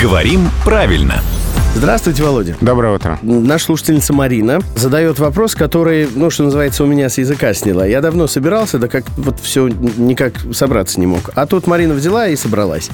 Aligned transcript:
Говорим 0.00 0.48
правильно. 0.64 1.20
Здравствуйте, 1.74 2.22
Володя. 2.22 2.56
Доброе 2.60 2.94
утро. 2.94 3.18
Наша 3.20 3.64
слушательница 3.64 4.12
Марина 4.12 4.60
задает 4.76 5.18
вопрос, 5.18 5.56
который, 5.56 6.06
ну, 6.14 6.30
что 6.30 6.44
называется, 6.44 6.84
у 6.84 6.86
меня 6.86 7.08
с 7.08 7.18
языка 7.18 7.52
сняла. 7.52 7.84
Я 7.84 8.00
давно 8.00 8.28
собирался, 8.28 8.78
да 8.78 8.86
как 8.86 9.04
вот 9.16 9.40
все 9.40 9.66
никак 9.66 10.34
собраться 10.52 11.00
не 11.00 11.06
мог. 11.08 11.30
А 11.34 11.46
тут 11.46 11.66
Марина 11.66 11.94
взяла 11.94 12.28
и 12.28 12.36
собралась. 12.36 12.90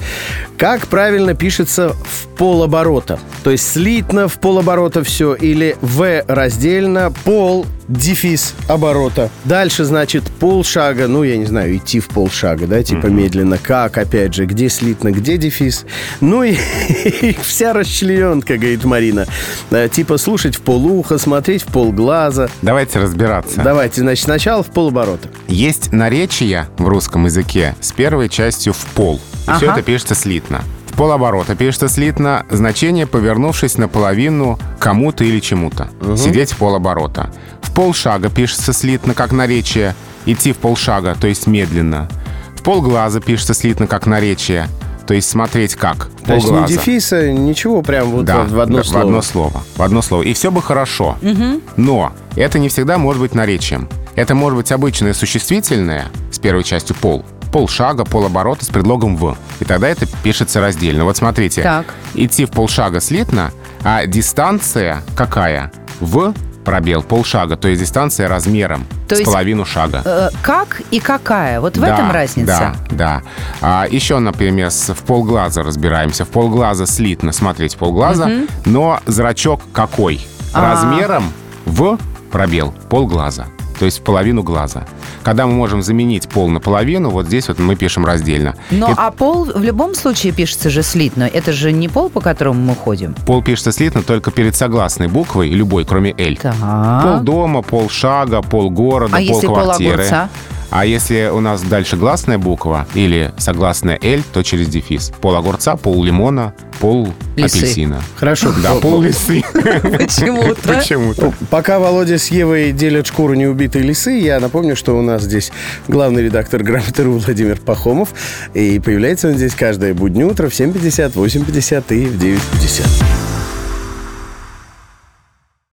Как 0.57 0.87
правильно 0.87 1.35
пишется 1.35 1.89
в 1.89 2.27
полоборота? 2.37 3.19
То 3.43 3.51
есть 3.51 3.71
слитно 3.71 4.27
в 4.27 4.39
полоборота 4.39 5.03
все 5.03 5.35
или 5.35 5.77
в 5.81 6.23
раздельно, 6.27 7.13
пол 7.23 7.67
дефис 7.89 8.53
оборота. 8.67 9.29
Дальше, 9.45 9.83
значит, 9.83 10.23
полшага, 10.39 11.07
ну, 11.07 11.23
я 11.23 11.37
не 11.37 11.45
знаю, 11.45 11.75
идти 11.75 11.99
в 11.99 12.07
полшага, 12.07 12.67
да, 12.67 12.83
типа 12.83 13.07
mm-hmm. 13.07 13.11
медленно. 13.11 13.57
Как, 13.57 13.97
опять 13.97 14.33
же, 14.33 14.45
где 14.45 14.69
слитно, 14.69 15.11
где 15.11 15.37
дефис. 15.37 15.85
Ну 16.21 16.43
и, 16.43 16.55
вся 17.41 17.73
расчлененка, 17.73 18.57
говорит 18.57 18.83
Марина. 18.85 19.25
Э, 19.71 19.89
типа 19.91 20.17
слушать 20.17 20.55
в 20.55 20.61
полуха, 20.61 21.17
смотреть 21.17 21.63
в 21.63 21.67
полглаза. 21.67 22.49
Давайте 22.61 22.99
разбираться. 22.99 23.61
Давайте, 23.61 24.01
значит, 24.01 24.23
сначала 24.23 24.63
в 24.63 24.67
полоборота. 24.67 25.29
Есть 25.47 25.91
наречия 25.91 26.69
в 26.77 26.87
русском 26.87 27.25
языке 27.25 27.75
с 27.81 27.91
первой 27.91 28.29
частью 28.29 28.73
в 28.73 28.85
пол. 28.93 29.19
И 29.47 29.49
ага. 29.49 29.57
все 29.57 29.71
это 29.71 29.81
пишется 29.81 30.15
слитно. 30.15 30.63
В 30.99 31.01
полоборота 31.01 31.55
пишется 31.55 31.87
слитно 31.87 32.45
значение, 32.49 33.07
повернувшись 33.07 33.77
наполовину 33.77 34.59
кому-то 34.79 35.23
или 35.23 35.39
чему-то. 35.39 35.87
Угу. 36.01 36.17
Сидеть 36.17 36.51
в 36.51 36.57
полоборота. 36.57 37.31
В 37.61 37.73
полшага 37.73 38.29
пишется 38.29 38.73
слитно, 38.73 39.13
как 39.13 39.31
наречие. 39.31 39.95
Идти 40.25 40.51
в 40.51 40.57
полшага, 40.57 41.15
то 41.15 41.27
есть 41.27 41.47
медленно. 41.47 42.09
В 42.53 42.63
полглаза 42.63 43.21
пишется 43.21 43.53
слитно, 43.53 43.87
как 43.87 44.07
наречие. 44.07 44.67
То 45.07 45.13
есть 45.13 45.29
смотреть 45.29 45.75
как? 45.75 46.09
То 46.25 46.33
есть 46.33 46.51
ни 46.51 46.67
дефиса, 46.67 47.31
ничего, 47.31 47.81
прям 47.81 48.09
вот 48.09 48.25
да, 48.25 48.43
в 48.43 48.59
одно 48.59 48.79
да, 48.79 48.83
слово. 48.83 49.03
в 49.03 49.07
одно 49.07 49.21
слово. 49.21 49.63
В 49.77 49.81
одно 49.81 50.01
слово. 50.01 50.23
И 50.23 50.33
все 50.33 50.51
бы 50.51 50.61
хорошо. 50.61 51.15
Угу. 51.21 51.61
Но 51.77 52.11
это 52.35 52.59
не 52.59 52.67
всегда 52.67 52.97
может 52.97 53.21
быть 53.21 53.33
наречием. 53.33 53.87
Это 54.15 54.35
может 54.35 54.57
быть 54.57 54.71
обычное 54.73 55.13
существительное 55.13 56.09
с 56.29 56.39
первой 56.39 56.65
частью 56.65 56.97
«пол», 56.97 57.23
полшага, 57.51 58.05
полоборота 58.05 58.65
с 58.65 58.69
предлогом 58.69 59.15
«в». 59.17 59.37
И 59.59 59.65
тогда 59.65 59.87
это 59.87 60.05
пишется 60.23 60.61
раздельно. 60.61 61.03
Вот 61.03 61.17
смотрите. 61.17 61.61
Так. 61.61 61.93
Идти 62.15 62.45
в 62.45 62.51
полшага 62.51 62.99
слитно, 62.99 63.51
а 63.83 64.05
дистанция 64.05 65.01
какая? 65.15 65.71
В 65.99 66.33
пробел 66.63 67.01
полшага, 67.01 67.57
то 67.57 67.67
есть 67.67 67.81
дистанция 67.81 68.27
размером 68.27 68.85
то 69.07 69.15
с 69.15 69.19
есть, 69.19 69.31
половину 69.31 69.65
шага. 69.65 70.03
Э, 70.05 70.29
как 70.43 70.81
и 70.91 70.99
какая? 70.99 71.59
Вот 71.61 71.77
в 71.77 71.81
да, 71.81 71.93
этом 71.93 72.11
разница. 72.11 72.75
Да, 72.91 72.95
да. 72.95 73.21
А, 73.61 73.87
еще, 73.89 74.19
например, 74.19 74.69
с, 74.69 74.93
в 74.93 75.03
полглаза 75.03 75.63
разбираемся. 75.63 76.25
В 76.25 76.29
полглаза 76.29 76.85
слитно 76.85 77.31
смотреть 77.31 77.75
полглаза, 77.75 78.25
угу. 78.25 78.47
но 78.65 78.99
зрачок 79.07 79.61
какой? 79.73 80.21
А-а-а. 80.53 80.75
Размером 80.75 81.31
в 81.65 81.97
пробел 82.31 82.73
полглаза 82.89 83.47
то 83.79 83.85
есть 83.85 84.03
половину 84.03 84.43
глаза. 84.43 84.83
Когда 85.23 85.47
мы 85.47 85.53
можем 85.53 85.81
заменить 85.81 86.27
пол 86.27 86.49
на 86.49 86.59
половину, 86.59 87.09
вот 87.09 87.27
здесь 87.27 87.47
вот 87.47 87.59
мы 87.59 87.77
пишем 87.77 88.05
раздельно. 88.05 88.55
Но 88.71 88.91
Это... 88.91 89.07
а 89.07 89.11
пол 89.11 89.45
в 89.45 89.63
любом 89.63 89.95
случае 89.95 90.33
пишется 90.33 90.69
же 90.69 90.83
слитно. 90.83 91.23
Это 91.23 91.53
же 91.53 91.71
не 91.71 91.87
пол, 91.87 92.09
по 92.09 92.19
которому 92.19 92.61
мы 92.61 92.75
ходим. 92.75 93.15
Пол 93.25 93.41
пишется 93.41 93.71
слитно 93.71 94.03
только 94.03 94.31
перед 94.31 94.55
согласной 94.55 95.07
буквой, 95.07 95.49
любой, 95.49 95.85
кроме 95.85 96.13
«л». 96.17 96.35
Так. 96.41 97.03
Пол 97.03 97.19
дома, 97.21 97.61
пол 97.61 97.89
шага, 97.89 98.41
пол 98.41 98.69
города, 98.69 99.15
а 99.15 99.19
пол 99.19 99.27
если 99.27 99.47
квартиры. 99.47 99.91
Пол 99.91 100.05
огурца? 100.05 100.29
А 100.71 100.85
если 100.85 101.29
у 101.33 101.39
нас 101.39 101.61
дальше 101.61 101.97
гласная 101.97 102.37
буква 102.37 102.87
или 102.93 103.31
согласная 103.37 103.99
«л», 104.01 104.21
то 104.33 104.43
через 104.43 104.67
дефис. 104.67 105.11
Пол 105.21 105.35
огурца, 105.35 105.75
пол 105.75 106.03
лимона, 106.03 106.53
пол 106.79 107.09
лисы. 107.35 107.57
апельсина. 107.57 108.01
Хорошо. 108.15 108.53
Да, 108.61 108.75
пол 108.75 109.01
лисы. 109.01 109.43
Почему-то. 109.51 110.61
Почему-то. 110.61 111.33
Пока 111.49 111.79
Володя 111.79 112.17
с 112.17 112.27
Евой 112.27 112.71
делят 112.71 113.07
шкуру 113.07 113.33
неубитой 113.33 113.81
лисы, 113.81 114.11
я 114.11 114.39
напомню, 114.39 114.75
что 114.75 114.97
у 114.97 115.01
нас 115.01 115.23
здесь 115.23 115.51
главный 115.87 116.23
редактор 116.23 116.63
«Грамоты.ру» 116.63 117.17
Владимир 117.17 117.57
Пахомов. 117.57 118.09
И 118.53 118.79
появляется 118.79 119.29
он 119.29 119.35
здесь 119.35 119.55
каждое 119.55 119.93
буднее 119.93 120.25
утро 120.25 120.49
в 120.49 120.53
7.50, 120.53 121.13
8.50 121.13 121.95
и 121.95 122.05
в 122.05 122.21
9.50. 122.21 123.28